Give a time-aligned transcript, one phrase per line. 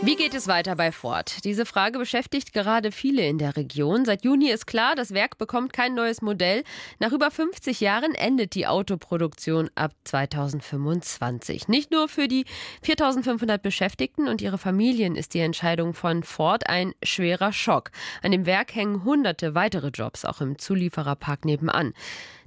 [0.00, 1.44] Wie geht es weiter bei Ford?
[1.44, 4.04] Diese Frage beschäftigt gerade viele in der Region.
[4.04, 6.62] Seit Juni ist klar, das Werk bekommt kein neues Modell.
[7.00, 11.66] Nach über 50 Jahren endet die Autoproduktion ab 2025.
[11.66, 12.44] Nicht nur für die
[12.82, 17.90] 4500 Beschäftigten und ihre Familien ist die Entscheidung von Ford ein schwerer Schock.
[18.22, 21.92] An dem Werk hängen hunderte weitere Jobs, auch im Zuliefererpark nebenan.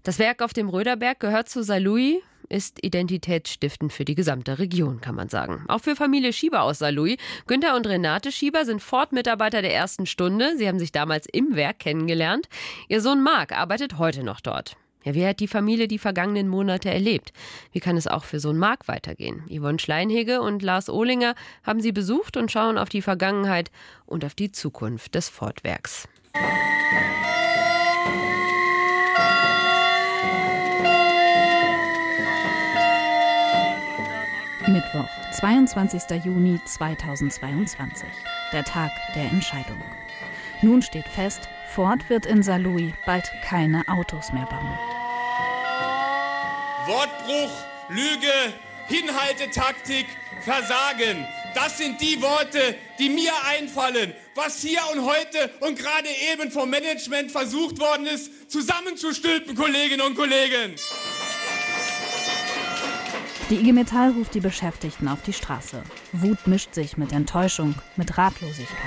[0.04, 5.15] Das Werk auf dem Röderberg gehört zu Saarlouis, ist identitätsstiftend für die gesamte Region, kann
[5.15, 5.63] man sagen.
[5.67, 7.17] Auch für Familie Schieber aus Saarlouis.
[7.47, 10.57] Günther und Renate Schieber sind Ford-Mitarbeiter der ersten Stunde.
[10.57, 12.49] Sie haben sich damals im Werk kennengelernt.
[12.89, 14.75] Ihr Sohn Marc arbeitet heute noch dort.
[15.03, 17.33] Ja, wie hat die Familie die vergangenen Monate erlebt?
[17.71, 19.43] Wie kann es auch für Sohn Marc weitergehen?
[19.49, 23.71] Yvonne Schleinhege und Lars Ohlinger haben sie besucht und schauen auf die Vergangenheit
[24.05, 26.07] und auf die Zukunft des Ford-Werks.
[34.72, 36.23] Mittwoch, 22.
[36.23, 38.08] Juni 2022.
[38.53, 39.81] Der Tag der Entscheidung.
[40.61, 44.80] Nun steht fest, Ford wird in Saarlouis bald keine Autos mehr bauen.
[46.86, 47.52] Wortbruch,
[47.89, 48.53] Lüge,
[48.88, 50.05] Hinhaltetaktik,
[50.42, 51.25] Versagen.
[51.53, 56.69] Das sind die Worte, die mir einfallen, was hier und heute und gerade eben vom
[56.69, 60.75] Management versucht worden ist, zusammenzustülpen, Kolleginnen und Kollegen.
[63.52, 65.83] Die IG Metall ruft die Beschäftigten auf die Straße.
[66.13, 68.77] Wut mischt sich mit Enttäuschung, mit Ratlosigkeit.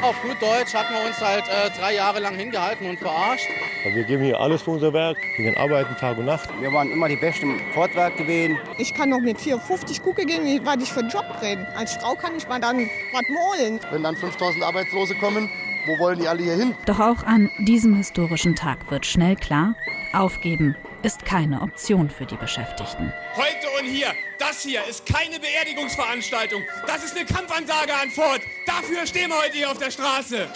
[0.00, 3.44] Auf gut Deutsch hatten wir uns halt äh, drei Jahre lang hingehalten und verarscht.
[3.92, 6.48] Wir geben hier alles für unser Werk, wir gehen arbeiten Tag und Nacht.
[6.62, 8.56] Wir waren immer die Besten im Fortwerk gewesen.
[8.78, 11.66] Ich kann noch mit 54 gucken gehen, was ich für einen Job kriege.
[11.76, 13.80] Als Frau kann ich mal dann was molen.
[13.90, 15.50] Wenn dann 5000 Arbeitslose kommen,
[15.86, 16.74] wo wollen die alle hier hin?
[16.86, 19.74] Doch auch an diesem historischen Tag wird schnell klar,
[20.14, 23.12] aufgeben ist keine Option für die Beschäftigten.
[23.36, 24.08] Heute und hier,
[24.38, 26.62] das hier ist keine Beerdigungsveranstaltung.
[26.86, 28.40] Das ist eine Kampfansage an Ford.
[28.66, 30.48] Dafür stehen wir heute hier auf der Straße.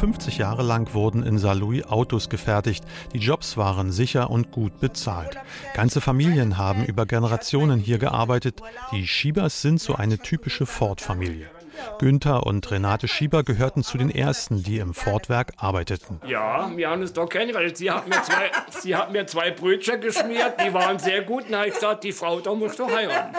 [0.00, 2.82] 50 Jahre lang wurden in Saarlouis Autos gefertigt.
[3.12, 5.36] Die Jobs waren sicher und gut bezahlt.
[5.74, 8.62] Ganze Familien haben über Generationen hier gearbeitet.
[8.92, 11.50] Die Schiebers sind so eine typische Ford-Familie.
[11.98, 16.18] Günther und Renate Schieber gehörten zu den ersten, die im Fordwerk arbeiteten.
[16.26, 17.76] Ja, wir haben es doch kennengelernt.
[17.76, 21.46] Sie hat mir zwei, sie hat mir zwei Brötchen geschmiert, die waren sehr gut.
[21.48, 23.36] Und habe ich gesagt, die Frau, da musst du heiraten.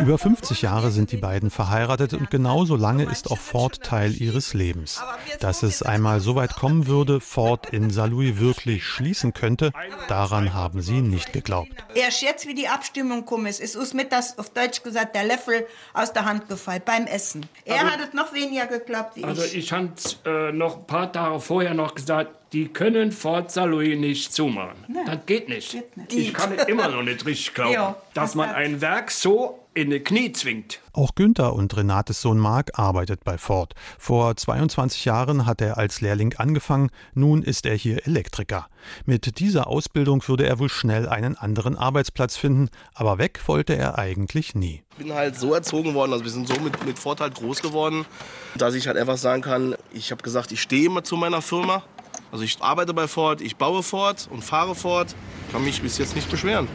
[0.00, 4.52] Über 50 Jahre sind die beiden verheiratet und genauso lange ist auch Ford Teil ihres
[4.52, 5.00] Lebens.
[5.40, 9.72] Dass es einmal so weit kommen würde, Ford in Saarlouis wirklich schließen könnte,
[10.08, 11.70] daran haben sie nicht geglaubt.
[11.94, 15.66] Erst jetzt, wie die Abstimmung kommt, ist uns mit das, auf Deutsch gesagt, der Löffel
[15.92, 17.46] aus der Hand gefallen beim Essen.
[17.64, 19.54] Er Also- hat es noch weniger geglaubt wie Also ich.
[19.56, 19.90] ich habe
[20.26, 24.76] äh, noch ein paar Tage vorher noch gesagt, die können Fort Saarlouis nicht zumachen.
[25.06, 25.76] Das geht nicht.
[26.08, 29.90] Ich kann es immer noch nicht richtig glauben, Ja, dass man ein Werk so in
[29.90, 30.78] die Knie zwingt.
[30.92, 33.74] Auch Günther und Renates Sohn Marc arbeitet bei Ford.
[33.98, 38.68] Vor 22 Jahren hat er als Lehrling angefangen, nun ist er hier Elektriker.
[39.04, 43.98] Mit dieser Ausbildung würde er wohl schnell einen anderen Arbeitsplatz finden, aber weg wollte er
[43.98, 44.84] eigentlich nie.
[44.92, 47.60] Ich bin halt so erzogen worden, also wir sind so mit, mit Ford halt groß
[47.60, 48.04] geworden,
[48.56, 51.82] dass ich halt einfach sagen kann, ich habe gesagt, ich stehe immer zu meiner Firma.
[52.34, 55.14] Also ich arbeite bei Ford, ich baue Ford und fahre Ford.
[55.52, 56.66] Kann mich bis jetzt nicht beschweren.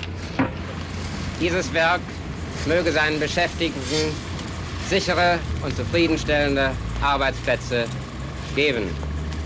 [1.41, 1.99] Dieses Werk
[2.65, 4.15] möge seinen Beschäftigten
[4.87, 6.71] sichere und zufriedenstellende
[7.01, 7.87] Arbeitsplätze
[8.55, 8.83] geben.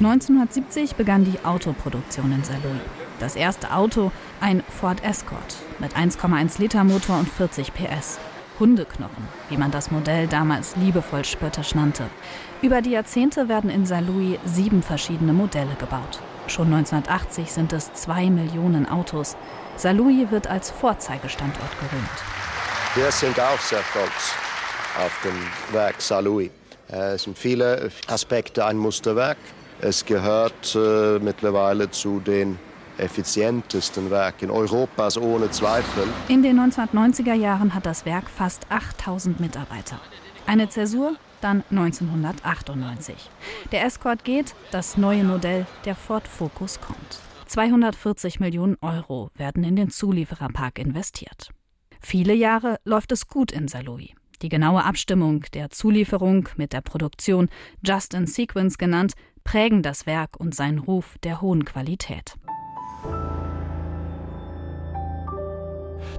[0.02, 2.81] 1970 begann die Autoproduktion in Saarlouis.
[3.19, 8.19] Das erste Auto, ein Ford Escort mit 1,1 Liter Motor und 40 PS.
[8.59, 12.03] Hundeknochen, wie man das Modell damals liebevoll spöttisch nannte.
[12.63, 16.22] Über die Jahrzehnte werden in Saarlouis sieben verschiedene Modelle gebaut.
[16.47, 19.35] Schon 1980 sind es zwei Millionen Autos.
[19.76, 22.09] Saarlouis wird als Vorzeigestandort gerühmt.
[22.96, 24.34] Wir sind auch sehr stolz
[24.97, 26.52] auf dem Werk Saarlouis.
[26.90, 29.40] Äh, Es sind viele Aspekte ein Musterwerk.
[29.82, 32.58] Es gehört äh, mittlerweile zu den
[32.97, 36.05] effizientesten Werken Europas ohne Zweifel.
[36.29, 39.99] In den 1990er Jahren hat das Werk fast 8000 Mitarbeiter.
[40.46, 43.16] Eine Zäsur dann 1998.
[43.72, 47.19] Der Escort geht, das neue Modell der Ford Focus kommt.
[47.47, 51.49] 240 Millionen Euro werden in den Zuliefererpark investiert.
[51.99, 54.11] Viele Jahre läuft es gut in Saarlouis.
[54.41, 57.49] Die genaue Abstimmung der Zulieferung mit der Produktion
[57.81, 59.13] Just in Sequence genannt,
[59.43, 62.35] prägen das Werk und seinen Ruf der hohen Qualität.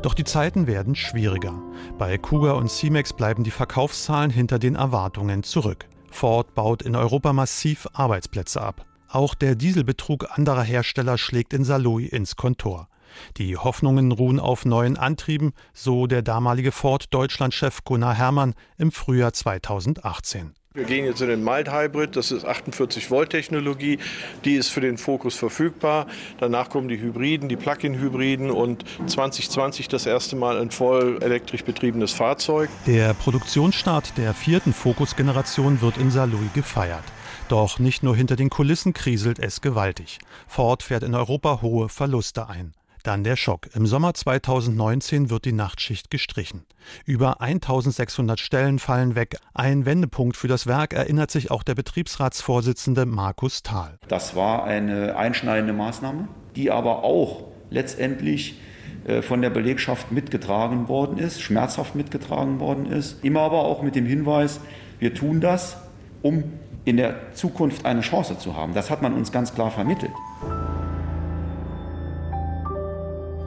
[0.03, 1.55] Doch die Zeiten werden schwieriger.
[1.99, 5.87] Bei Kuga und Cemex bleiben die Verkaufszahlen hinter den Erwartungen zurück.
[6.11, 8.87] Ford baut in Europa massiv Arbeitsplätze ab.
[9.09, 12.89] Auch der Dieselbetrug anderer Hersteller schlägt in Saarlouis ins Kontor.
[13.37, 20.55] Die Hoffnungen ruhen auf neuen Antrieben, so der damalige Ford-Deutschland-Chef Gunnar Herrmann im Frühjahr 2018.
[20.77, 24.01] Wir gehen jetzt in den Mild Hybrid, das ist 48 Volt Technologie,
[24.45, 26.09] die ist für den Focus verfügbar.
[26.41, 32.11] Danach kommen die Hybriden, die Plug-in-Hybriden und 2020 das erste Mal ein voll elektrisch betriebenes
[32.11, 32.71] Fahrzeug.
[32.89, 37.05] Der Produktionsstart der vierten Focus-Generation wird in Saarlouis gefeiert.
[37.49, 40.19] Doch nicht nur hinter den Kulissen kriselt es gewaltig.
[40.49, 42.73] Ford fährt in Europa hohe Verluste ein.
[43.05, 43.69] Dann der Schock.
[43.75, 46.65] Im Sommer 2019 wird die Nachtschicht gestrichen.
[47.05, 49.37] Über 1600 Stellen fallen weg.
[49.53, 53.99] Ein Wendepunkt für das Werk erinnert sich auch der Betriebsratsvorsitzende Markus Thal.
[54.09, 58.59] Das war eine einschneidende Maßnahme, die aber auch letztendlich
[59.07, 63.23] äh, von der Belegschaft mitgetragen worden ist, schmerzhaft mitgetragen worden ist.
[63.23, 64.61] Immer aber auch mit dem Hinweis,
[64.99, 65.77] wir tun das,
[66.23, 66.45] um
[66.87, 68.73] in der Zukunft eine Chance zu haben.
[68.73, 70.13] Das hat man uns ganz klar vermittelt.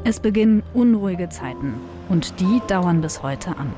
[0.04, 3.74] Es beginnen unruhige Zeiten und die dauern bis heute an.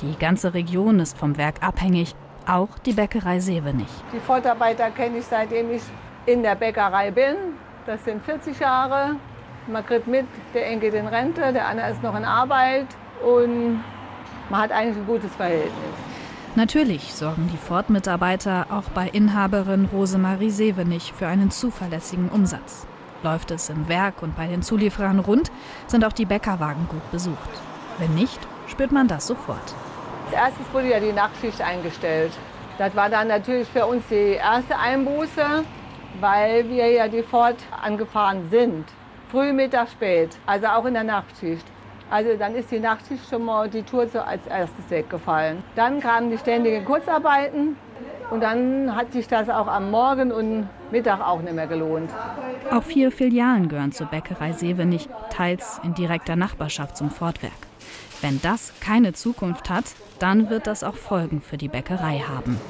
[0.00, 2.14] Die ganze Region ist vom Werk abhängig,
[2.46, 3.90] auch die Bäckerei Sevenich.
[4.12, 5.82] Die Fortarbeiter kenne ich seitdem ich
[6.26, 7.36] in der Bäckerei bin.
[7.84, 9.16] Das sind 40 Jahre.
[9.66, 12.86] Man kriegt mit, der eine geht in Rente, der andere ist noch in Arbeit
[13.22, 13.80] und
[14.48, 15.72] man hat eigentlich ein gutes Verhältnis.
[16.54, 22.87] Natürlich sorgen die Ford-Mitarbeiter auch bei Inhaberin Rosemarie Sevenich für einen zuverlässigen Umsatz.
[23.22, 25.50] Läuft es im Werk und bei den Zulieferern rund,
[25.88, 27.50] sind auch die Bäckerwagen gut besucht.
[27.98, 28.38] Wenn nicht,
[28.68, 29.74] spürt man das sofort.
[30.26, 32.32] Als erstes wurde ja die Nachtschicht eingestellt.
[32.78, 35.64] Das war dann natürlich für uns die erste Einbuße,
[36.20, 38.84] weil wir ja die Ford angefahren sind.
[39.32, 41.66] Früh, Mittag, spät, also auch in der Nachtschicht.
[42.10, 45.62] Also dann ist die Nachtschicht schon mal die Tour so als erstes weggefallen.
[45.74, 47.76] Dann kamen die ständigen Kurzarbeiten
[48.30, 52.10] und dann hat sich das auch am Morgen und Mittag auch nicht mehr gelohnt.
[52.70, 57.52] Auch vier Filialen gehören zur Bäckerei Sevenich, teils in direkter Nachbarschaft zum Fortwerk.
[58.20, 59.84] Wenn das keine Zukunft hat,
[60.18, 62.60] dann wird das auch Folgen für die Bäckerei haben.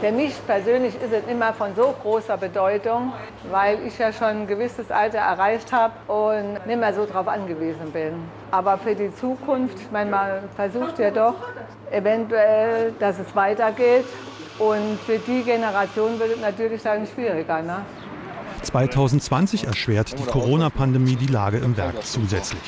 [0.00, 3.12] Für mich persönlich ist es immer von so großer Bedeutung,
[3.50, 7.90] weil ich ja schon ein gewisses Alter erreicht habe und nicht mehr so darauf angewiesen
[7.92, 8.14] bin.
[8.50, 10.08] Aber für die Zukunft, man
[10.54, 11.34] versucht ja doch
[11.90, 14.06] eventuell, dass es weitergeht.
[14.58, 17.62] Und für die Generation wird es natürlich dann schwieriger.
[17.62, 17.84] Ne?
[18.62, 22.60] 2020 erschwert die Corona-Pandemie die Lage im Werk zusätzlich.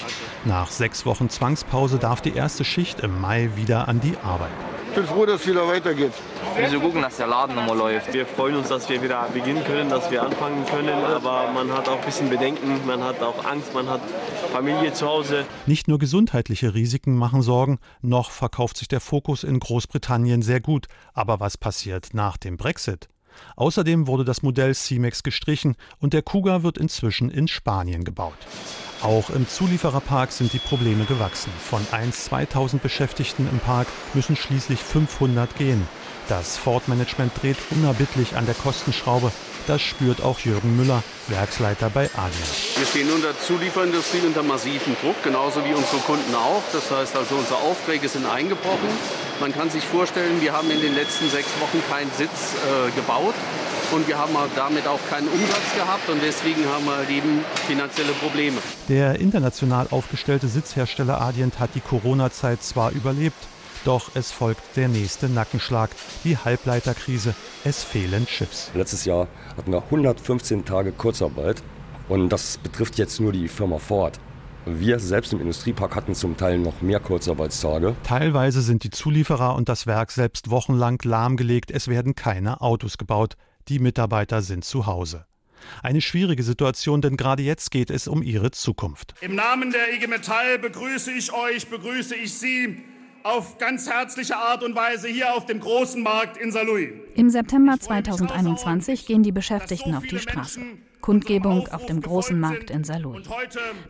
[0.45, 4.51] Nach sechs Wochen Zwangspause darf die erste Schicht im Mai wieder an die Arbeit.
[4.91, 6.13] Ich bin froh, dass es wieder weitergeht.
[6.57, 8.13] Wir müssen gucken, dass der Laden nochmal läuft.
[8.13, 11.05] Wir freuen uns, dass wir wieder beginnen können, dass wir anfangen können.
[11.05, 14.01] Aber man hat auch ein bisschen Bedenken, man hat auch Angst, man hat
[14.53, 15.47] Familie zu Hause.
[15.67, 20.89] Nicht nur gesundheitliche Risiken machen Sorgen, noch verkauft sich der Fokus in Großbritannien sehr gut.
[21.15, 23.09] Aber was passiert nach dem Brexit?
[23.57, 28.39] Außerdem wurde das Modell C-Max gestrichen und der Kuga wird inzwischen in Spanien gebaut.
[29.03, 31.51] Auch im Zuliefererpark sind die Probleme gewachsen.
[31.59, 35.87] Von 1.000-2.000 Beschäftigten im Park müssen schließlich 500 gehen.
[36.31, 39.33] Das Ford-Management dreht unerbittlich an der Kostenschraube.
[39.67, 42.77] Das spürt auch Jürgen Müller, Werksleiter bei Allianz.
[42.77, 46.63] Wir stehen unter Zulieferindustrie unter massivem Druck, genauso wie unsere Kunden auch.
[46.73, 48.89] Das heißt also, unsere Aufträge sind eingebrochen.
[49.41, 53.35] Man kann sich vorstellen, wir haben in den letzten sechs Wochen keinen Sitz äh, gebaut
[53.91, 58.59] und wir haben damit auch keinen Umsatz gehabt und deswegen haben wir eben finanzielle Probleme.
[58.89, 63.49] Der international aufgestellte Sitzhersteller Adient hat die Corona-Zeit zwar überlebt,
[63.85, 65.91] doch es folgt der nächste Nackenschlag,
[66.25, 67.35] die Halbleiterkrise.
[67.65, 68.71] Es fehlen Chips.
[68.75, 71.63] Letztes Jahr hatten wir 115 Tage Kurzarbeit
[72.09, 74.19] und das betrifft jetzt nur die Firma Ford.
[74.67, 77.97] Wir selbst im Industriepark hatten zum Teil noch mehr Kurzarbeitstage.
[78.03, 81.71] Teilweise sind die Zulieferer und das Werk selbst wochenlang lahmgelegt.
[81.71, 83.37] Es werden keine Autos gebaut.
[83.69, 85.25] Die Mitarbeiter sind zu Hause.
[85.83, 89.15] Eine schwierige Situation, denn gerade jetzt geht es um ihre Zukunft.
[89.21, 92.83] Im Namen der IG Metall begrüße ich euch, begrüße ich Sie
[93.23, 96.91] auf ganz herzliche Art und Weise hier auf dem großen Markt in Saarlouis.
[97.15, 100.61] Im September 2021 gehen die Beschäftigten auf die Straße.
[101.01, 103.27] Kundgebung auf dem großen Markt in Saarlouis.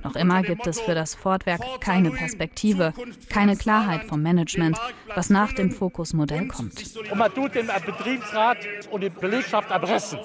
[0.05, 2.93] Noch immer gibt es für das Fortwerk keine Perspektive,
[3.29, 4.79] keine Klarheit vom Management,
[5.15, 6.83] was nach dem Fokusmodell kommt.
[7.11, 8.59] Und man tut den Betriebsrat
[8.91, 10.19] und die Belegschaft erpressen.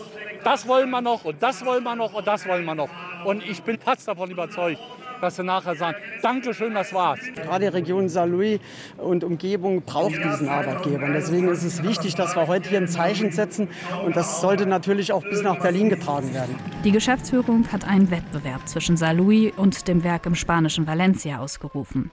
[0.43, 2.89] Das wollen wir noch und das wollen wir noch und das wollen wir noch.
[3.25, 4.79] Und ich bin fast davon überzeugt,
[5.21, 7.19] dass sie nachher sagen, Dankeschön, das war's.
[7.35, 8.59] Gerade die Region Saarlouis
[8.97, 11.05] und Umgebung braucht diesen Arbeitgeber.
[11.05, 13.67] Und deswegen ist es wichtig, dass wir heute hier ein Zeichen setzen.
[14.05, 16.55] Und das sollte natürlich auch bis nach Berlin getragen werden.
[16.83, 22.11] Die Geschäftsführung hat einen Wettbewerb zwischen Saarlouis und dem Werk im spanischen Valencia ausgerufen.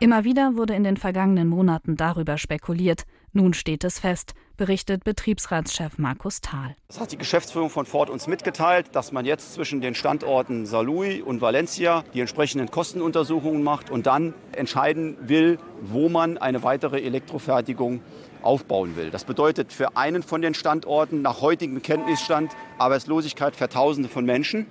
[0.00, 3.04] Immer wieder wurde in den vergangenen Monaten darüber spekuliert.
[3.34, 6.76] Nun steht es fest, berichtet Betriebsratschef Markus Thal.
[6.88, 11.22] Das hat die Geschäftsführung von Ford uns mitgeteilt, dass man jetzt zwischen den Standorten Saarlouis
[11.22, 18.02] und Valencia die entsprechenden Kostenuntersuchungen macht und dann entscheiden will, wo man eine weitere Elektrofertigung
[18.42, 19.10] aufbauen will.
[19.10, 24.66] Das bedeutet für einen von den Standorten nach heutigem Kenntnisstand Arbeitslosigkeit für Tausende von Menschen.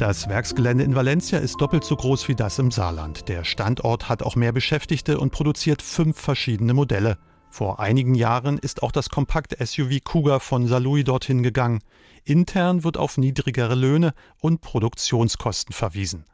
[0.00, 3.28] Das Werksgelände in Valencia ist doppelt so groß wie das im Saarland.
[3.28, 7.18] Der Standort hat auch mehr Beschäftigte und produziert fünf verschiedene Modelle.
[7.50, 11.80] Vor einigen Jahren ist auch das kompakte SUV Cougar von Salui dorthin gegangen.
[12.24, 16.24] Intern wird auf niedrigere Löhne und Produktionskosten verwiesen.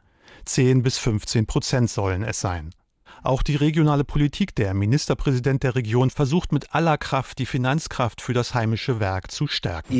[0.45, 2.69] 10 bis 15 Prozent sollen es sein.
[3.23, 8.33] Auch die regionale Politik, der Ministerpräsident der Region, versucht mit aller Kraft die Finanzkraft für
[8.33, 9.93] das heimische Werk zu stärken.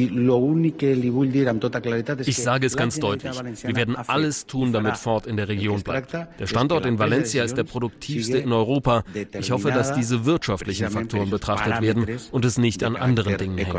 [2.26, 3.64] Ich sage es ganz deutlich.
[3.64, 6.14] Wir werden alles tun, damit Ford in der Region bleibt.
[6.14, 9.04] Der Standort in Valencia ist der produktivste in Europa.
[9.38, 13.76] Ich hoffe, dass diese wirtschaftlichen Faktoren betrachtet werden und es nicht an anderen Dingen hängt.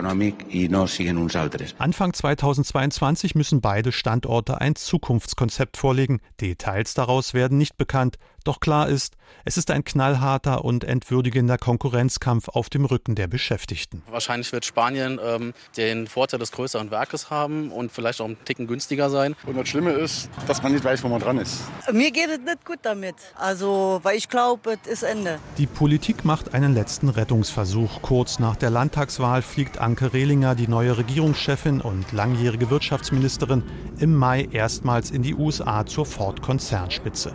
[1.78, 6.20] Anfang 2022 müssen beide Standorte ein Zukunftskonzept vorlegen.
[6.40, 8.16] Details daraus werden nicht bekannt.
[8.44, 14.02] Doch klar ist, es ist ein knallharter und entwürdigender Konkurrenzkampf auf dem Rücken der Beschäftigten.
[14.10, 18.66] Wahrscheinlich wird Spanien ähm, den Vorteil des größeren Werkes haben und vielleicht auch einen Ticken
[18.66, 19.36] günstiger sein.
[19.46, 21.62] Und das Schlimme ist, dass man nicht weiß, wo man dran ist.
[21.92, 23.16] Mir geht es nicht gut damit.
[23.36, 25.38] Also, weil ich glaube, es ist Ende.
[25.56, 28.02] Die Politik macht einen letzten Rettungsversuch.
[28.02, 33.62] Kurz nach der Landtagswahl fliegt Anke Rehlinger, die neue Regierungschefin und langjährige Wirtschaftsministerin,
[33.98, 37.34] im Mai erstmals in die USA zur Ford-Konzernspitze.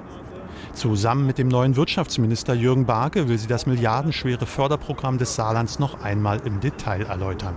[0.74, 6.01] Zusammen mit dem neuen Wirtschaftsminister Jürgen Barke will sie das milliardenschwere Förderprogramm des Saarlands noch
[6.01, 7.56] einmal im Detail erläutern.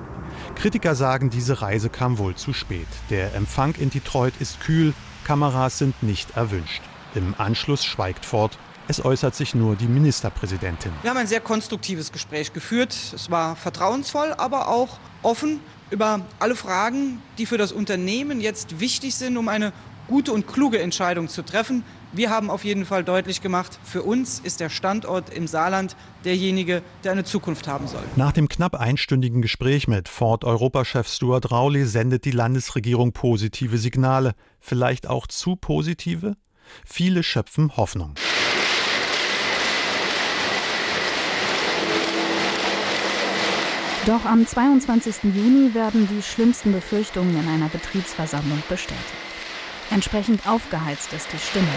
[0.55, 2.87] Kritiker sagen, diese Reise kam wohl zu spät.
[3.09, 4.93] Der Empfang in Detroit ist kühl,
[5.25, 6.83] Kameras sind nicht erwünscht.
[7.15, 8.59] Im Anschluss schweigt Ford.
[8.87, 10.93] Es äußert sich nur die Ministerpräsidentin.
[11.01, 12.95] Wir haben ein sehr konstruktives Gespräch geführt.
[13.15, 19.15] Es war vertrauensvoll, aber auch offen über alle Fragen, die für das Unternehmen jetzt wichtig
[19.15, 19.73] sind, um eine
[20.07, 21.83] gute und kluge Entscheidung zu treffen.
[22.17, 26.81] Wir haben auf jeden Fall deutlich gemacht, für uns ist der Standort im Saarland derjenige,
[27.05, 28.03] der eine Zukunft haben soll.
[28.17, 34.35] Nach dem knapp einstündigen Gespräch mit Ford-Europachef Stuart Rowley sendet die Landesregierung positive Signale.
[34.61, 36.37] Vielleicht auch zu positive?
[36.87, 38.15] Viele schöpfen Hoffnung.
[44.07, 45.17] Doch am 22.
[45.35, 49.26] Juni werden die schlimmsten Befürchtungen in einer Betriebsversammlung bestätigt.
[49.91, 51.69] Entsprechend aufgeheizt ist die Stimme.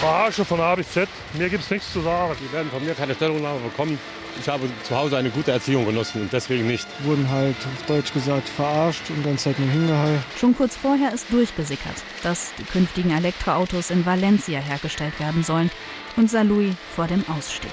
[0.00, 1.08] Verarsche von A bis Z.
[1.34, 2.34] Mir gibt es nichts zu sagen.
[2.40, 3.98] Die werden von mir keine Stellungnahme bekommen.
[4.38, 6.86] Ich habe zu Hause eine gute Erziehung genossen und deswegen nicht.
[7.04, 10.22] Wurden halt auf Deutsch gesagt verarscht und dann zeigt man hingehalten.
[10.38, 15.70] Schon kurz vorher ist durchgesickert, dass die künftigen Elektroautos in Valencia hergestellt werden sollen
[16.16, 17.70] und Salui vor dem Aussteht.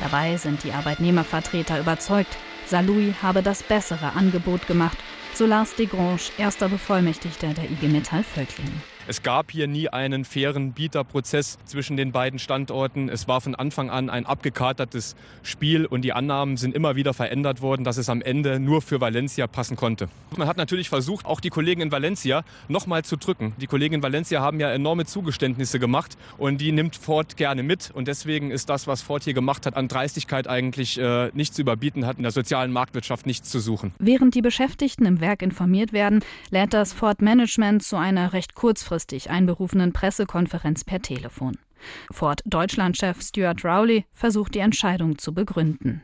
[0.00, 2.36] Dabei sind die Arbeitnehmervertreter überzeugt,
[2.66, 4.98] Salui habe das bessere Angebot gemacht
[5.36, 8.95] so Lars de Grange, erster Bevollmächtigter der IG Metall Völklingen.
[9.08, 13.08] Es gab hier nie einen fairen Bieterprozess zwischen den beiden Standorten.
[13.08, 17.62] Es war von Anfang an ein abgekatertes Spiel und die Annahmen sind immer wieder verändert
[17.62, 20.08] worden, dass es am Ende nur für Valencia passen konnte.
[20.36, 23.54] Man hat natürlich versucht, auch die Kollegen in Valencia nochmal zu drücken.
[23.60, 27.92] Die Kollegen in Valencia haben ja enorme Zugeständnisse gemacht und die nimmt Ford gerne mit
[27.94, 31.62] und deswegen ist das, was Ford hier gemacht hat, an Dreistigkeit eigentlich äh, nicht zu
[31.62, 33.92] überbieten, hat in der sozialen Marktwirtschaft nichts zu suchen.
[34.00, 38.95] Während die Beschäftigten im Werk informiert werden, lädt das Ford Management zu einer recht kurzfristigen
[38.96, 41.58] kurzfristig einberufenen Pressekonferenz per Telefon.
[42.10, 46.02] Ford Deutschlandchef Stuart Rowley versucht die Entscheidung zu begründen.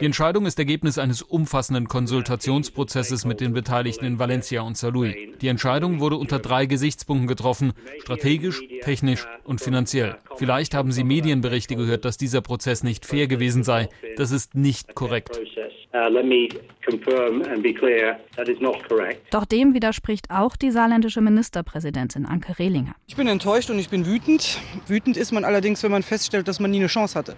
[0.00, 5.16] Die Entscheidung ist Ergebnis eines umfassenden Konsultationsprozesses mit den Beteiligten in Valencia und Saarlouis.
[5.40, 10.18] Die Entscheidung wurde unter drei Gesichtspunkten getroffen, strategisch, technisch und finanziell.
[10.36, 13.88] Vielleicht haben Sie Medienberichte gehört, dass dieser Prozess nicht fair gewesen sei.
[14.16, 15.40] Das ist nicht korrekt.
[19.30, 22.94] Doch dem widerspricht auch die saarländische Ministerpräsidentin Anke Rehlinger.
[23.06, 24.58] Ich bin enttäuscht und ich bin wütend.
[24.86, 27.36] Wütend ist man allerdings, wenn man feststellt, dass man nie eine Chance hatte.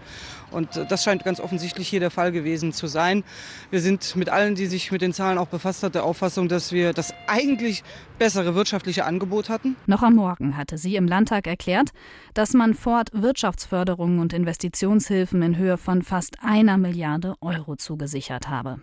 [0.51, 3.25] Und äh, das scheint ganz offensichtlich hier der Fall gewesen zu sein.
[3.71, 6.73] Wir sind mit allen, die sich mit den Zahlen auch befasst hat, der Auffassung, dass
[6.73, 7.83] wir das eigentlich
[8.19, 9.77] bessere wirtschaftliche Angebot hatten.
[9.87, 11.91] Noch am Morgen hatte sie im Landtag erklärt,
[12.35, 18.81] dass man Ford Wirtschaftsförderungen und Investitionshilfen in Höhe von fast einer Milliarde Euro zugesichert habe.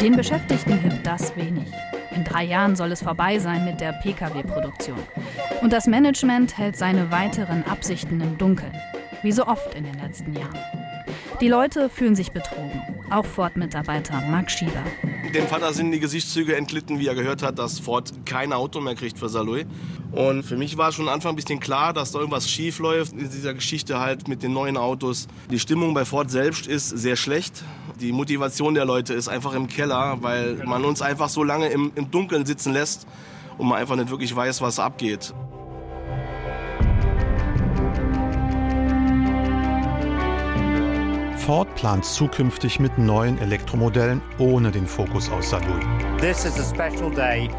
[0.00, 1.68] Den Beschäftigten hilft das wenig.
[2.16, 4.98] In drei Jahren soll es vorbei sein mit der Pkw-Produktion.
[5.60, 8.72] Und das Management hält seine weiteren Absichten im Dunkeln.
[9.22, 10.58] Wie so oft in den letzten Jahren.
[11.40, 12.82] Die Leute fühlen sich betrogen.
[13.10, 14.84] Auch Ford-Mitarbeiter Mark Schieber.
[15.34, 18.94] Dem Vater sind die Gesichtszüge entglitten, wie er gehört hat, dass Ford kein Auto mehr
[18.94, 19.64] kriegt für Saloy.
[20.12, 23.14] Und für mich war schon am Anfang ein bisschen klar, dass da irgendwas schief läuft
[23.14, 25.28] in dieser Geschichte halt mit den neuen Autos.
[25.50, 27.64] Die Stimmung bei Ford selbst ist sehr schlecht.
[28.00, 31.90] Die Motivation der Leute ist einfach im Keller, weil man uns einfach so lange im,
[31.94, 33.06] im Dunkeln sitzen lässt
[33.56, 35.32] und man einfach nicht wirklich weiß, was abgeht.
[41.50, 45.84] Ford plant zukünftig mit neuen Elektromodellen ohne den Fokus aus Saarlouis.
[46.20, 47.50] This is a special day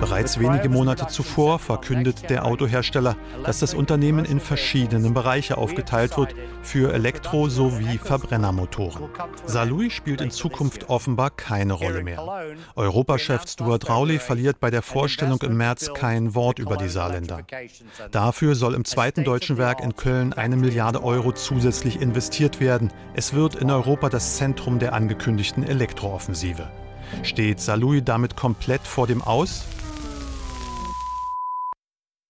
[0.00, 6.34] Bereits wenige Monate zuvor verkündet der Autohersteller, dass das Unternehmen in verschiedene Bereiche aufgeteilt wird
[6.62, 9.04] für Elektro- sowie Verbrennermotoren.
[9.46, 12.22] Saarlouis spielt in Zukunft offenbar keine Rolle mehr.
[12.76, 17.40] Europachef Stuart Rowley verliert bei der Vorstellung im März kein Wort über die Saarländer.
[18.10, 22.92] Dafür soll im zweiten deutschen Werk in Köln eine Milliarde Euro zusätzlich investiert werden.
[23.14, 26.68] Es wird in Europa das Zentrum der angekündigten Elektrooffensive.
[27.22, 29.64] Steht Salui damit komplett vor dem Aus?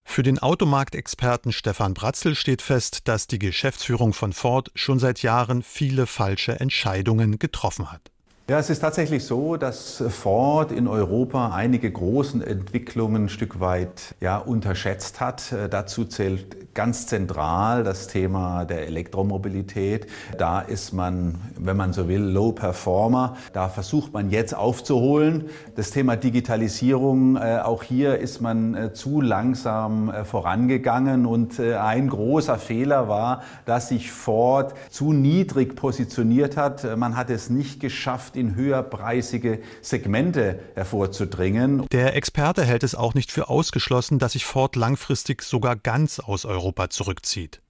[0.05, 5.63] Für den Automarktexperten Stefan Bratzel steht fest, dass die Geschäftsführung von Ford schon seit Jahren
[5.63, 8.11] viele falsche Entscheidungen getroffen hat.
[8.49, 14.15] Ja, es ist tatsächlich so, dass Ford in Europa einige großen Entwicklungen ein Stück weit
[14.21, 15.53] ja, unterschätzt hat.
[15.71, 20.07] Dazu zählt ganz zentral das Thema der Elektromobilität.
[20.39, 23.37] Da ist man, wenn man so will, Low Performer.
[23.53, 25.47] Da versucht man jetzt aufzuholen.
[25.75, 31.27] Das Thema Digitalisierung, äh, auch hier ist man äh, zu langsam äh, vorangegangen.
[31.27, 36.97] Und ein großer Fehler war, dass sich Ford zu niedrig positioniert hat.
[36.97, 41.87] Man hat es nicht geschafft, in höherpreisige Segmente hervorzudringen.
[41.91, 46.45] Der Experte hält es auch nicht für ausgeschlossen, dass sich Ford langfristig sogar ganz aus
[46.45, 47.61] Europa zurückzieht.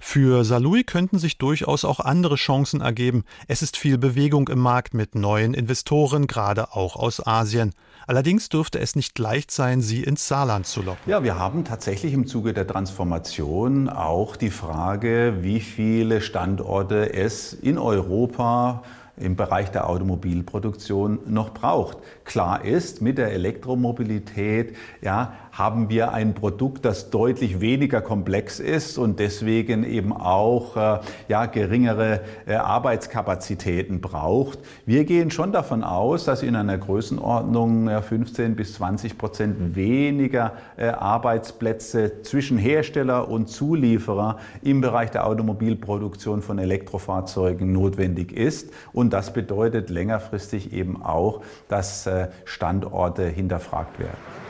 [0.00, 3.24] Für Salui könnten sich durchaus auch andere Chancen ergeben.
[3.46, 7.74] Es ist viel Bewegung im Markt mit neuen Investoren, gerade auch aus Asien.
[8.06, 11.00] Allerdings dürfte es nicht leicht sein, sie ins Saarland zu locken.
[11.06, 17.52] Ja, wir haben tatsächlich im Zuge der Transformation auch die Frage, wie viele Standorte es
[17.52, 18.82] in Europa
[19.20, 21.98] im Bereich der Automobilproduktion noch braucht.
[22.24, 28.96] Klar ist, mit der Elektromobilität ja, haben wir ein Produkt, das deutlich weniger komplex ist
[28.96, 34.60] und deswegen eben auch äh, ja, geringere äh, Arbeitskapazitäten braucht.
[34.86, 40.52] Wir gehen schon davon aus, dass in einer Größenordnung ja, 15 bis 20 Prozent weniger
[40.76, 48.70] äh, Arbeitsplätze zwischen Hersteller und Zulieferer im Bereich der Automobilproduktion von Elektrofahrzeugen notwendig ist.
[48.92, 54.47] Und das bedeutet längerfristig eben auch, dass äh, Standorte hinterfragt werden.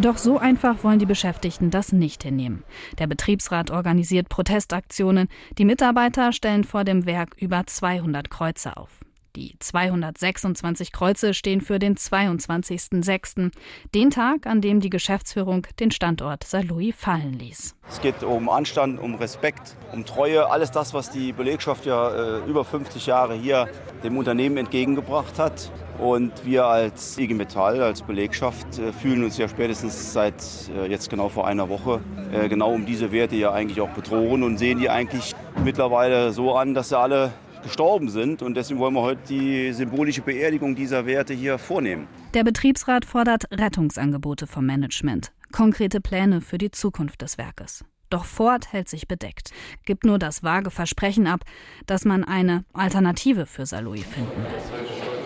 [0.00, 2.64] Doch so einfach wollen die Beschäftigten das nicht hinnehmen.
[2.98, 5.28] Der Betriebsrat organisiert Protestaktionen.
[5.58, 8.88] Die Mitarbeiter stellen vor dem Werk über 200 Kreuze auf.
[9.36, 13.52] Die 226 Kreuze stehen für den 22.06.,
[13.94, 17.76] den Tag, an dem die Geschäftsführung den Standort Saarlouis fallen ließ.
[17.88, 22.48] Es geht um Anstand, um Respekt, um Treue, alles das, was die Belegschaft ja äh,
[22.48, 23.68] über 50 Jahre hier
[24.02, 25.70] dem Unternehmen entgegengebracht hat.
[25.98, 30.42] Und wir als IG Metall, als Belegschaft, äh, fühlen uns ja spätestens seit
[30.76, 32.00] äh, jetzt genau vor einer Woche
[32.32, 36.54] äh, genau um diese Werte ja eigentlich auch bedrohen und sehen die eigentlich mittlerweile so
[36.54, 38.42] an, dass sie alle gestorben sind.
[38.42, 42.06] Und deswegen wollen wir heute die symbolische Beerdigung dieser Werte hier vornehmen.
[42.34, 47.84] Der Betriebsrat fordert Rettungsangebote vom Management, konkrete Pläne für die Zukunft des Werkes.
[48.10, 49.52] Doch Ford hält sich bedeckt,
[49.84, 51.44] gibt nur das vage Versprechen ab,
[51.86, 55.20] dass man eine Alternative für Saloy finden will.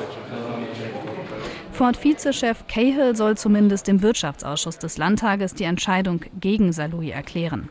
[1.72, 7.68] Ford-Vizechef Cahill soll zumindest im Wirtschaftsausschuss des Landtages die Entscheidung gegen Saloy erklären.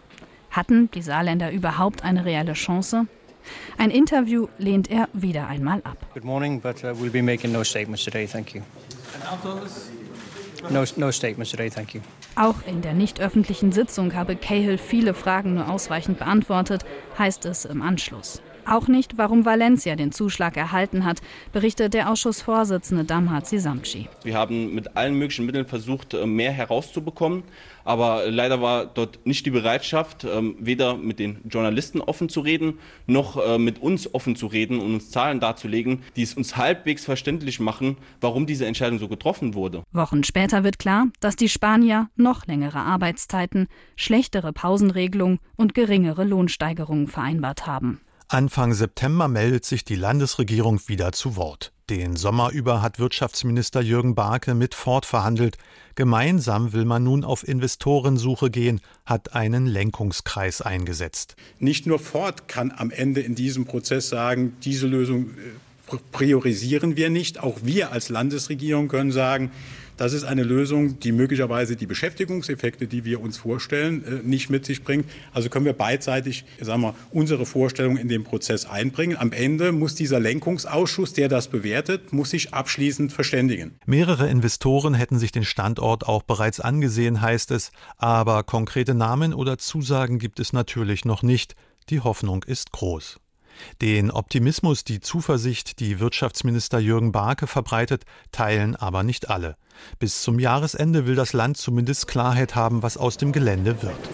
[0.51, 3.07] Hatten die Saarländer überhaupt eine reelle Chance?
[3.77, 5.97] Ein Interview lehnt er wieder einmal ab.
[6.13, 8.27] Good morning, but uh, we'll be making no statements today.
[8.27, 8.61] Thank you.
[10.69, 12.01] No, no statements today, thank you.
[12.35, 16.85] Auch in der nicht öffentlichen Sitzung habe Cahill viele Fragen nur ausweichend beantwortet,
[17.17, 18.41] heißt es im Anschluss.
[18.65, 21.21] Auch nicht, warum Valencia den Zuschlag erhalten hat,
[21.51, 24.07] berichtet der Ausschussvorsitzende Damhat Sisamci.
[24.23, 27.43] Wir haben mit allen möglichen Mitteln versucht, äh, mehr herauszubekommen.
[27.85, 32.79] Aber leider war dort nicht die Bereitschaft, ähm, weder mit den Journalisten offen zu reden,
[33.07, 37.03] noch äh, mit uns offen zu reden und uns Zahlen darzulegen, die es uns halbwegs
[37.03, 39.83] verständlich machen, warum diese Entscheidung so getroffen wurde.
[39.91, 47.07] Wochen später wird klar, dass die Spanier noch längere Arbeitszeiten, schlechtere Pausenregelungen und geringere Lohnsteigerungen
[47.07, 47.99] vereinbart haben.
[48.33, 51.71] Anfang September meldet sich die Landesregierung wieder zu Wort.
[51.91, 55.57] Den Sommer über hat Wirtschaftsminister Jürgen Barke mit Ford verhandelt.
[55.93, 61.35] Gemeinsam will man nun auf Investorensuche gehen, hat einen Lenkungskreis eingesetzt.
[61.59, 65.29] Nicht nur Ford kann am Ende in diesem Prozess sagen, diese Lösung
[65.91, 67.39] äh, priorisieren wir nicht.
[67.39, 69.51] Auch wir als Landesregierung können sagen,
[70.03, 74.65] das ist eine Lösung, die möglicherweise die Beschäftigungseffekte, die wir uns vorstellen, äh, nicht mit
[74.65, 75.05] sich bringt.
[75.31, 79.15] Also können wir beidseitig sagen wir, unsere Vorstellung in den Prozess einbringen.
[79.15, 83.79] Am Ende muss dieser Lenkungsausschuss, der das bewertet, muss sich abschließend verständigen.
[83.85, 87.71] Mehrere Investoren hätten sich den Standort auch bereits angesehen, heißt es.
[87.95, 91.55] Aber konkrete Namen oder Zusagen gibt es natürlich noch nicht.
[91.89, 93.21] Die Hoffnung ist groß.
[93.81, 99.55] Den Optimismus, die Zuversicht, die Wirtschaftsminister Jürgen Barke verbreitet, teilen aber nicht alle.
[99.99, 104.09] Bis zum Jahresende will das Land zumindest Klarheit haben, was aus dem Gelände wird.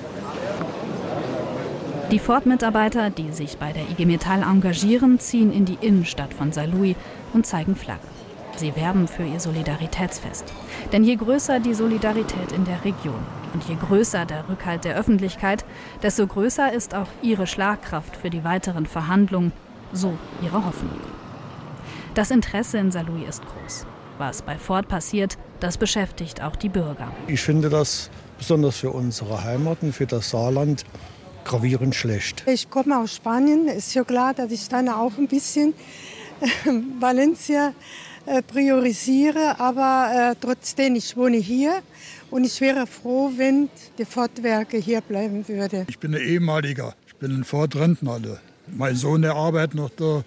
[2.12, 6.96] Die Ford-Mitarbeiter, die sich bei der IG Metall engagieren, ziehen in die Innenstadt von Saarlouis
[7.34, 8.08] und zeigen Flaggen.
[8.56, 10.46] Sie werben für ihr Solidaritätsfest.
[10.92, 15.66] Denn je größer die Solidarität in der Region und je größer der Rückhalt der Öffentlichkeit,
[16.02, 19.52] desto größer ist auch ihre Schlagkraft für die weiteren Verhandlungen,
[19.92, 21.00] so ihre Hoffnung.
[22.14, 23.86] Das Interesse in Saarlouis ist groß.
[24.18, 27.12] Was bei Ford passiert, das beschäftigt auch die Bürger.
[27.28, 30.86] Ich finde das besonders für unsere Heimaten, für das Saarland,
[31.46, 32.44] gravierend schlecht.
[32.46, 33.68] Ich komme aus Spanien.
[33.68, 35.74] Ist ja klar, dass ich dann auch ein bisschen
[37.00, 37.74] Valencia
[38.30, 41.82] äh, priorisiere, aber äh, trotzdem, ich wohne hier
[42.30, 45.86] und ich wäre froh, wenn die Fortwerke hier bleiben würde.
[45.90, 48.20] Ich bin ein ehemaliger, ich bin ein Fortrentner.
[48.68, 50.24] Mein Sohn, der arbeitet noch da,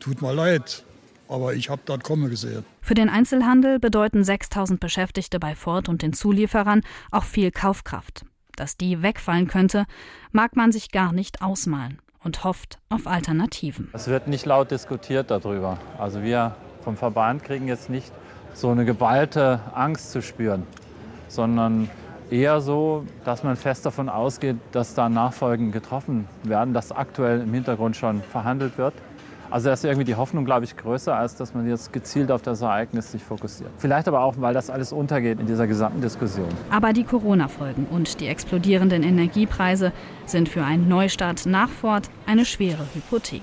[0.00, 0.84] tut mir leid,
[1.28, 2.64] aber ich habe dort kommen gesehen.
[2.82, 8.26] Für den Einzelhandel bedeuten 6000 Beschäftigte bei Ford und den Zulieferern auch viel Kaufkraft.
[8.56, 9.86] Dass die wegfallen könnte,
[10.30, 13.88] mag man sich gar nicht ausmalen und hofft auf Alternativen.
[13.94, 15.78] Es wird nicht laut diskutiert darüber.
[15.96, 18.12] Also wir vom Verband kriegen jetzt nicht
[18.54, 20.66] so eine geballte Angst zu spüren,
[21.28, 21.88] sondern
[22.30, 27.52] eher so, dass man fest davon ausgeht, dass da Nachfolgen getroffen werden, dass aktuell im
[27.52, 28.94] Hintergrund schon verhandelt wird.
[29.50, 32.40] Also da ist irgendwie die Hoffnung, glaube ich, größer, als dass man jetzt gezielt auf
[32.40, 33.70] das Ereignis sich fokussiert.
[33.78, 36.46] Vielleicht aber auch, weil das alles untergeht in dieser gesamten Diskussion.
[36.70, 39.92] Aber die Corona-Folgen und die explodierenden Energiepreise
[40.24, 43.42] sind für einen Neustart nach Ford eine schwere Hypothek.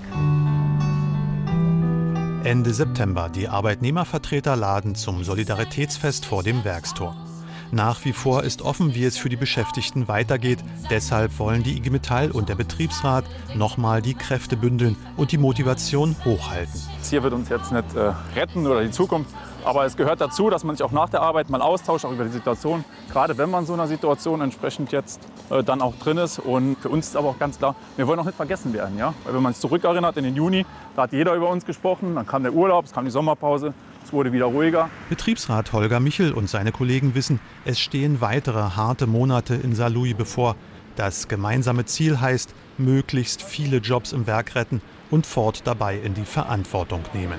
[2.47, 3.27] Ende September.
[3.27, 7.26] Die Arbeitnehmervertreter laden zum Solidaritätsfest vor dem Werkstor.
[7.71, 10.59] Nach wie vor ist offen, wie es für die Beschäftigten weitergeht.
[10.89, 13.25] Deshalb wollen die IG Metall und der Betriebsrat
[13.55, 16.81] nochmal die Kräfte bündeln und die Motivation hochhalten.
[16.99, 19.29] Das hier wird uns jetzt nicht äh, retten oder die Zukunft,
[19.65, 22.23] aber es gehört dazu, dass man sich auch nach der Arbeit mal austauscht, auch über
[22.23, 22.85] die Situation.
[23.11, 26.39] Gerade wenn man so einer Situation entsprechend jetzt äh, dann auch drin ist.
[26.39, 28.97] Und für uns ist aber auch ganz klar, wir wollen auch nicht vergessen werden.
[28.97, 29.13] Ja?
[29.25, 32.25] Weil wenn man sich zurückerinnert in den Juni, da hat jeder über uns gesprochen, dann
[32.25, 33.73] kam der Urlaub, es kam die Sommerpause,
[34.07, 34.89] es wurde wieder ruhiger.
[35.09, 40.55] Betriebsrat Holger Michel und seine Kollegen wissen, es stehen weitere harte Monate in Saarlouis bevor.
[40.95, 46.25] Das gemeinsame Ziel heißt, möglichst viele Jobs im Werk retten und Ford dabei in die
[46.25, 47.37] Verantwortung nehmen.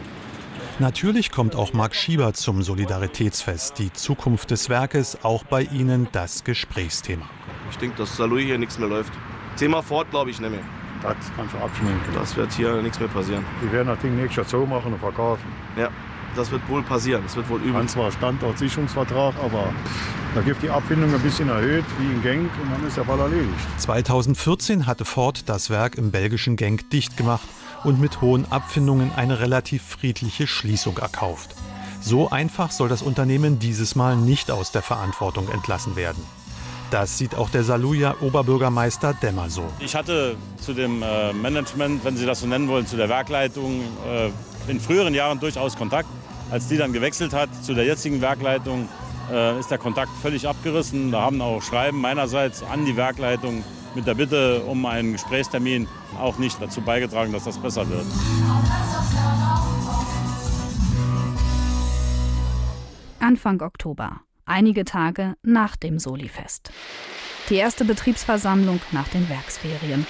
[0.78, 3.78] Natürlich kommt auch Marc Schieber zum Solidaritätsfest.
[3.78, 7.24] Die Zukunft des Werkes auch bei Ihnen das Gesprächsthema.
[7.70, 9.12] Ich denke, dass Saarlouis hier nichts mehr läuft.
[9.57, 10.61] Thema Ford glaube ich nicht mehr.
[11.02, 12.14] Das kannst du abschminken.
[12.14, 13.44] Das wird hier nichts mehr passieren.
[13.62, 15.46] Die werden das Ding nächstes Jahr so machen und verkaufen.
[15.76, 15.90] Ja,
[16.36, 17.22] das wird wohl passieren.
[17.24, 17.74] Das wird wohl übel.
[17.74, 19.72] Kann zwar Standortsicherungsvertrag, aber
[20.34, 23.18] da gibt die Abfindung ein bisschen erhöht, wie in Genk, und dann ist der Fall
[23.18, 23.54] erledigt.
[23.78, 27.48] 2014 hatte Ford das Werk im belgischen Genk dicht gemacht
[27.84, 31.54] und mit hohen Abfindungen eine relativ friedliche Schließung erkauft.
[32.00, 36.22] So einfach soll das Unternehmen dieses Mal nicht aus der Verantwortung entlassen werden.
[36.90, 39.64] Das sieht auch der Saluja Oberbürgermeister Dämmer so.
[39.78, 43.82] Ich hatte zu dem äh, Management, wenn Sie das so nennen wollen, zu der Werkleitung
[44.06, 44.30] äh,
[44.68, 46.09] in früheren Jahren durchaus Kontakt.
[46.50, 48.88] Als die dann gewechselt hat zu der jetzigen Werkleitung,
[49.31, 51.12] äh, ist der Kontakt völlig abgerissen.
[51.12, 55.87] Da haben auch Schreiben meinerseits an die Werkleitung mit der Bitte um einen Gesprächstermin
[56.18, 58.07] auch nicht dazu beigetragen, dass das besser wird.
[63.20, 64.20] Anfang Oktober.
[64.46, 66.72] einige Tage nach dem Solifest.
[67.50, 70.07] Die erste Betriebsversammlung nach den Werksferien.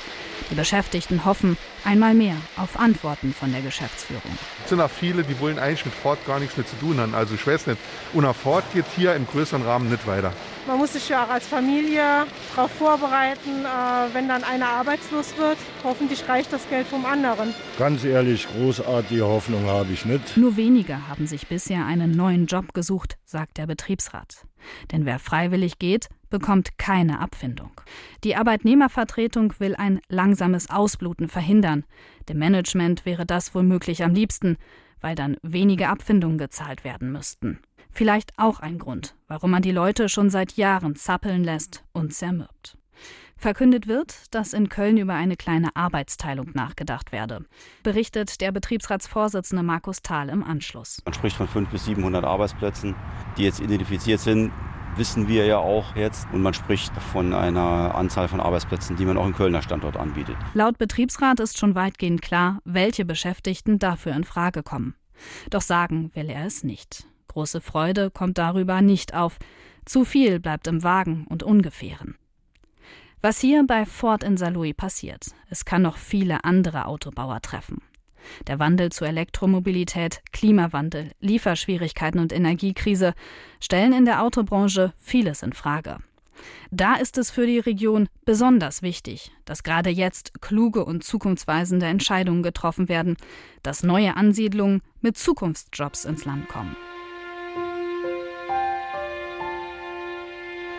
[0.50, 4.38] Die Beschäftigten hoffen einmal mehr auf Antworten von der Geschäftsführung.
[4.64, 7.14] Es sind auch viele, die wollen eigentlich mit Ford gar nichts mehr zu tun haben.
[7.14, 7.78] Also ich weiß nicht,
[8.14, 10.32] unter Ford geht hier im größeren Rahmen nicht weiter.
[10.66, 15.58] Man muss sich ja auch als Familie darauf vorbereiten, äh, wenn dann einer arbeitslos wird.
[15.84, 17.54] Hoffentlich reicht das Geld vom anderen.
[17.78, 20.36] Ganz ehrlich, großartige Hoffnung habe ich nicht.
[20.36, 24.47] Nur wenige haben sich bisher einen neuen Job gesucht, sagt der Betriebsrat.
[24.92, 27.80] Denn wer freiwillig geht, bekommt keine Abfindung.
[28.24, 31.84] Die Arbeitnehmervertretung will ein langsames Ausbluten verhindern.
[32.28, 34.56] Dem Management wäre das womöglich am liebsten,
[35.00, 37.60] weil dann wenige Abfindungen gezahlt werden müssten.
[37.90, 42.77] Vielleicht auch ein Grund, warum man die Leute schon seit Jahren zappeln lässt und zermürbt.
[43.38, 47.44] Verkündet wird, dass in Köln über eine kleine Arbeitsteilung nachgedacht werde,
[47.84, 51.00] berichtet der Betriebsratsvorsitzende Markus Thal im Anschluss.
[51.04, 52.96] Man spricht von 500 bis 700 Arbeitsplätzen,
[53.36, 54.50] die jetzt identifiziert sind,
[54.96, 56.26] wissen wir ja auch jetzt.
[56.32, 60.36] Und man spricht von einer Anzahl von Arbeitsplätzen, die man auch im Kölner Standort anbietet.
[60.54, 64.96] Laut Betriebsrat ist schon weitgehend klar, welche Beschäftigten dafür in Frage kommen.
[65.50, 67.06] Doch sagen will er es nicht.
[67.28, 69.38] Große Freude kommt darüber nicht auf.
[69.84, 72.16] Zu viel bleibt im Wagen und Ungefähren.
[73.20, 77.82] Was hier bei Ford in Saarlouis passiert, es kann noch viele andere Autobauer treffen.
[78.46, 83.14] Der Wandel zur Elektromobilität, Klimawandel, Lieferschwierigkeiten und Energiekrise
[83.58, 85.98] stellen in der Autobranche vieles in Frage.
[86.70, 92.44] Da ist es für die Region besonders wichtig, dass gerade jetzt kluge und zukunftsweisende Entscheidungen
[92.44, 93.16] getroffen werden,
[93.64, 96.76] dass neue Ansiedlungen mit Zukunftsjobs ins Land kommen.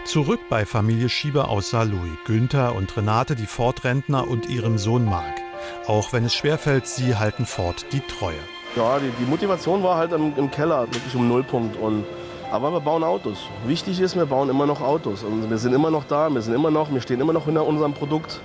[0.09, 5.35] Zurück bei Familie Schieber aus Saarlouis, Günther und Renate, die Ford-Rentner und ihrem Sohn Marc.
[5.85, 8.39] Auch wenn es schwerfällt, sie halten Ford die Treue.
[8.75, 11.77] Ja, die, die Motivation war halt im, im, Keller, wirklich um Nullpunkt.
[11.77, 12.05] Und,
[12.51, 13.37] aber wir bauen Autos.
[13.67, 15.21] Wichtig ist, wir bauen immer noch Autos.
[15.21, 17.67] Und wir sind immer noch da, wir sind immer noch, wir stehen immer noch hinter
[17.67, 18.41] unserem Produkt.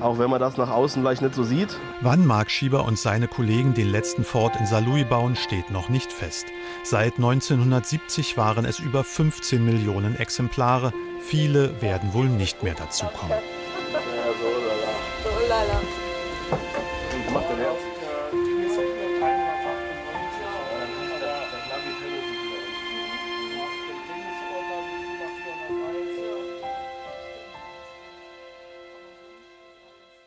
[0.00, 1.78] Auch wenn man das nach außen vielleicht nicht so sieht.
[2.00, 6.12] Wann Marc Schieber und seine Kollegen den letzten Ford in Saarlouis bauen, steht noch nicht
[6.12, 6.46] fest.
[6.82, 10.92] Seit 1970 waren es über 15 Millionen Exemplare.
[11.26, 13.38] Viele werden wohl nicht mehr dazukommen.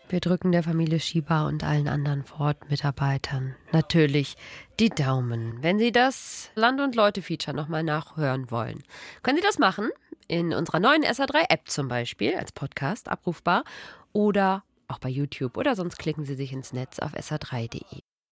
[0.10, 4.38] Wir drücken der Familie Schieber und allen anderen Ford-Mitarbeitern natürlich
[4.80, 5.62] die Daumen.
[5.62, 8.84] Wenn Sie das Land- und Leute-Feature nochmal nachhören wollen,
[9.22, 9.89] können Sie das machen
[10.30, 13.65] in unserer neuen SA3-App zum Beispiel, als Podcast abrufbar
[14.13, 18.02] oder auch bei YouTube oder sonst klicken Sie sich ins Netz auf sa3.de.